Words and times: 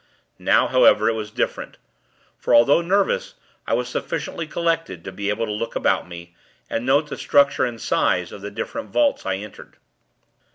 Now, 0.39 0.65
however, 0.65 1.07
it 1.09 1.13
was 1.13 1.29
different; 1.29 1.77
for, 2.35 2.55
although 2.55 2.81
nervous, 2.81 3.35
I 3.67 3.75
was 3.75 3.87
sufficiently 3.87 4.47
collected 4.47 5.03
to 5.03 5.11
be 5.11 5.29
able 5.29 5.45
to 5.45 5.51
look 5.51 5.75
about 5.75 6.07
me, 6.09 6.33
and 6.71 6.87
note 6.87 7.09
the 7.09 7.17
structure 7.17 7.65
and 7.65 7.79
size 7.79 8.31
of 8.31 8.41
the 8.41 8.49
different 8.49 8.89
vaults 8.89 9.27
I 9.27 9.35
entered. 9.35 9.77